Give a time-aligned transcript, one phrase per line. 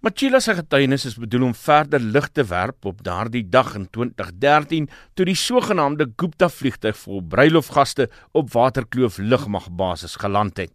[0.00, 4.86] Machila se getuienis is bedoel om verder lig te werp op daardie dag in 2013
[5.12, 10.72] toe die sogenaamde Gupta vliegtuig vol bruilofgaste op Waterkloof lugmagbasis geland het.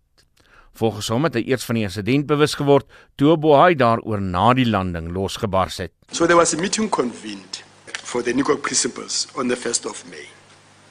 [0.77, 2.85] Volgens hom het hy eers van die insident bewus geword
[3.17, 5.96] toe Bohai daaroor na die landing losgebars het.
[6.12, 7.64] So there was a meeting convened
[8.05, 10.30] for the Nicol principles on the 1st of May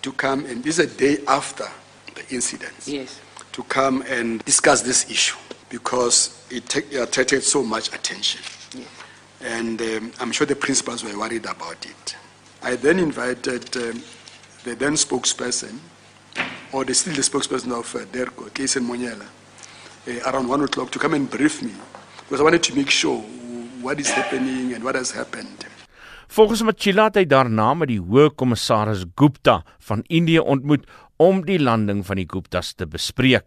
[0.02, 1.70] to come and this is a day after
[2.18, 2.82] the incident.
[2.90, 3.20] Yes.
[3.54, 5.38] To come and discuss this issue.
[5.74, 8.40] Because it take, uh, attracted so much attention.
[8.72, 9.56] Yeah.
[9.58, 12.16] And um, I'm sure the principals were worried about it.
[12.62, 14.02] I then invited um,
[14.62, 15.78] the then spokesperson,
[16.72, 20.98] or the, still the spokesperson of uh, DERCO, Kaisen Monyela, uh, around 1 o'clock to
[20.98, 21.72] come and brief me
[22.20, 23.18] because I wanted to make sure
[23.82, 25.66] what is happening and what has happened.
[26.28, 30.86] Volgens Machila het hy daarna met die hoë kommissaris Gupta van Indië ontmoet
[31.22, 33.44] om die landing van die Guptas te bespreek.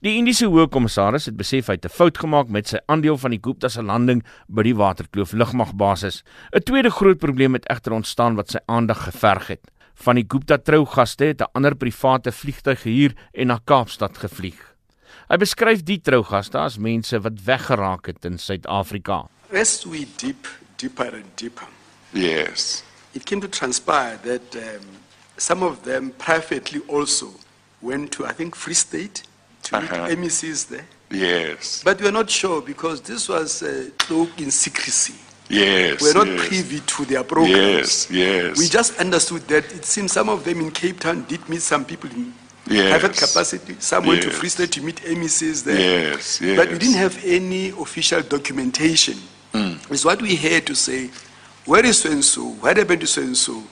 [0.00, 3.40] Die Indiese Hoogkommissaris het besef hy het 'n fout gemaak met sy aandeel van die
[3.42, 6.22] Gupta se landing by die Waterkloof lugmagbasis.
[6.52, 9.70] 'n Tweede groot probleem het egter ontstaan wat sy aandag geverg het.
[9.94, 14.74] Van die Gupta trougaste het 'n ander private vliegtuig gehuur en na Kaapstad gevlieg.
[15.28, 19.28] Hy beskryf die trougaste as mense wat weggeraak het in Suid-Afrika.
[19.52, 21.66] As we deep deeper and deeper.
[22.12, 22.82] Yes.
[23.14, 24.84] It came to transpire that um,
[25.36, 27.26] some of them privately also
[27.80, 29.22] went to I think Free State
[29.62, 30.08] to uh-huh.
[30.08, 30.86] meet MECs there.
[31.10, 31.82] Yes.
[31.84, 35.14] But we are not sure because this was uh, cloaked in secrecy.
[35.48, 36.00] Yes.
[36.00, 36.48] We're not yes.
[36.48, 38.10] privy to their programs.
[38.10, 38.58] Yes, yes.
[38.58, 41.84] We just understood that it seems some of them in Cape Town did meet some
[41.84, 42.32] people in
[42.66, 42.88] yes.
[42.98, 43.76] private capacity.
[43.78, 44.08] Some yes.
[44.08, 45.78] went to Free State to meet MECs there.
[45.78, 46.56] Yes, yes.
[46.56, 49.18] But we didn't have any official documentation.
[49.52, 49.90] Mm.
[49.90, 51.10] It's what we had to say,
[51.66, 52.44] where is so and so?
[52.44, 53.62] What happened to so and so?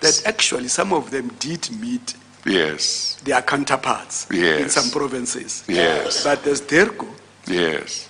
[0.00, 2.14] That actually some of them did meet
[2.46, 3.16] Yes.
[3.24, 4.60] Their counterparts yes.
[4.60, 5.64] in some provinces.
[5.66, 6.22] Yes.
[6.24, 7.08] But as DERCO,
[7.46, 8.08] yes.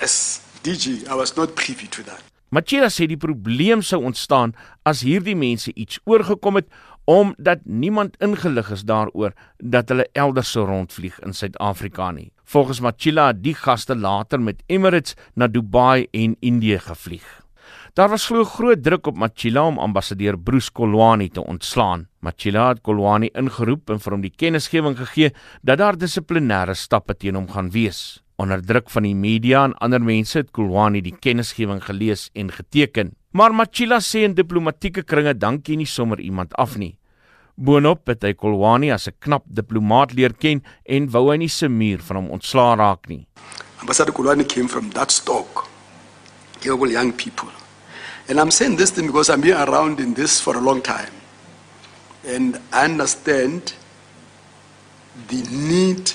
[0.00, 2.22] as DG, I was not privy to that.
[2.50, 4.54] Machira sê die probleem sou ontstaan
[4.86, 6.68] as hierdie mense iets oorgekom het
[7.06, 12.30] omdat niemand ingelig is daaroor dat hulle elders sou rondvlieg in Suid-Afrika nie.
[12.46, 17.26] Volgens Machila het die gaste later met Emirates na Dubai en Indië gevlieg.
[17.96, 22.02] Daar was glo groot druk op Machila om ambassadeur Bruce Kolwani te ontslaan.
[22.20, 25.30] Machila het Kolwani ingeroep en vir hom die kennisgewing gegee
[25.64, 28.20] dat daar dissiplinêre stappe teen hom gaan wees.
[28.36, 33.16] Onder druk van die media en ander mense het Kolwani die kennisgewing gelees en geteken.
[33.32, 36.98] Maar Machila sê in diplomatieke kringe dankie nie sommer iemand af nie.
[37.56, 41.68] Boonop het hy Kolwani as 'n knap diplomaat leer ken en wou hy nie se
[41.68, 43.26] muur van hom ontslaa raak nie.
[43.80, 45.64] Ambassador Kolwani came from that stock.
[46.60, 47.48] Capable young people.
[48.28, 51.12] And I'm saying this thing because I've been around in this for a long time.
[52.24, 53.74] And I understand
[55.28, 56.12] the need,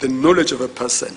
[0.00, 1.16] the knowledge of a person